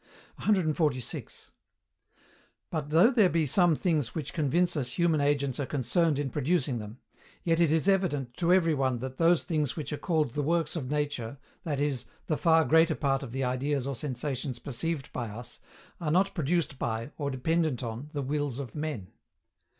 146. 0.37 1.51
But, 2.71 2.89
though 2.89 3.11
there 3.11 3.29
be 3.29 3.45
some 3.45 3.75
things 3.75 4.15
which 4.15 4.33
convince 4.33 4.75
us 4.75 4.93
human 4.93 5.21
agents 5.21 5.59
are 5.59 5.67
concerned 5.67 6.17
in 6.17 6.31
producing 6.31 6.79
them; 6.79 6.97
yet 7.43 7.59
it 7.59 7.71
is 7.71 7.87
evident 7.87 8.35
to 8.37 8.51
every 8.51 8.73
one 8.73 8.97
that 8.97 9.17
those 9.17 9.43
things 9.43 9.75
which 9.75 9.93
are 9.93 9.99
called 9.99 10.31
the 10.31 10.41
Works 10.41 10.75
of 10.75 10.89
Nature, 10.89 11.37
that 11.65 11.79
is, 11.79 12.05
the 12.25 12.35
far 12.35 12.65
greater 12.65 12.95
part 12.95 13.21
of 13.21 13.31
the 13.31 13.43
ideas 13.43 13.85
or 13.85 13.95
sensations 13.95 14.57
perceived 14.57 15.13
by 15.13 15.27
us, 15.29 15.59
are 15.99 16.09
not 16.09 16.33
produced 16.33 16.79
by, 16.79 17.11
or 17.19 17.29
dependent 17.29 17.83
on, 17.83 18.09
the 18.11 18.23
wills 18.23 18.57
of 18.57 18.73
men. 18.73 19.09